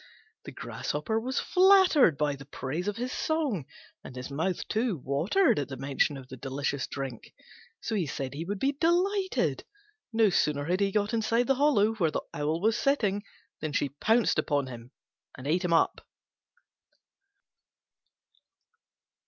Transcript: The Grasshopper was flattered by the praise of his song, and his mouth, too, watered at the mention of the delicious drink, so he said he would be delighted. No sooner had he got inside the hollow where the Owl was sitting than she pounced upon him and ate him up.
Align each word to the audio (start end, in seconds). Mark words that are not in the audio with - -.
The 0.45 0.51
Grasshopper 0.51 1.19
was 1.19 1.39
flattered 1.39 2.17
by 2.17 2.35
the 2.35 2.45
praise 2.47 2.87
of 2.87 2.97
his 2.97 3.11
song, 3.11 3.65
and 4.03 4.15
his 4.15 4.31
mouth, 4.31 4.67
too, 4.67 4.97
watered 4.97 5.59
at 5.59 5.67
the 5.67 5.77
mention 5.77 6.17
of 6.17 6.27
the 6.27 6.37
delicious 6.37 6.87
drink, 6.87 7.35
so 7.81 7.93
he 7.93 8.07
said 8.07 8.33
he 8.33 8.43
would 8.43 8.57
be 8.57 8.71
delighted. 8.71 9.63
No 10.11 10.31
sooner 10.31 10.65
had 10.65 10.79
he 10.79 10.91
got 10.91 11.13
inside 11.13 11.45
the 11.45 11.53
hollow 11.53 11.93
where 11.93 12.09
the 12.09 12.23
Owl 12.33 12.61
was 12.61 12.79
sitting 12.79 13.21
than 13.59 13.73
she 13.73 13.89
pounced 13.89 14.39
upon 14.39 14.65
him 14.65 14.89
and 15.37 15.45
ate 15.45 15.63
him 15.63 15.71
up. 15.73 16.03